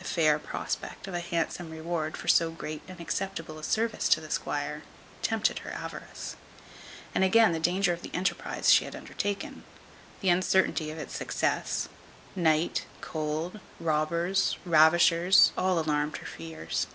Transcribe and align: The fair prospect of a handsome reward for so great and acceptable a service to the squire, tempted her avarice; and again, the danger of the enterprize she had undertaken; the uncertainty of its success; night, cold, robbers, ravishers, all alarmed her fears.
The 0.00 0.04
fair 0.04 0.38
prospect 0.38 1.06
of 1.08 1.14
a 1.14 1.20
handsome 1.20 1.70
reward 1.70 2.14
for 2.14 2.28
so 2.28 2.50
great 2.50 2.82
and 2.86 3.00
acceptable 3.00 3.58
a 3.58 3.64
service 3.64 4.06
to 4.10 4.20
the 4.20 4.28
squire, 4.28 4.82
tempted 5.22 5.60
her 5.60 5.70
avarice; 5.72 6.36
and 7.14 7.24
again, 7.24 7.52
the 7.52 7.58
danger 7.58 7.94
of 7.94 8.02
the 8.02 8.12
enterprize 8.14 8.70
she 8.70 8.84
had 8.84 8.94
undertaken; 8.94 9.64
the 10.20 10.28
uncertainty 10.28 10.90
of 10.90 10.98
its 10.98 11.16
success; 11.16 11.88
night, 12.36 12.84
cold, 13.00 13.60
robbers, 13.80 14.58
ravishers, 14.66 15.52
all 15.56 15.78
alarmed 15.78 16.18
her 16.18 16.26
fears. 16.26 16.86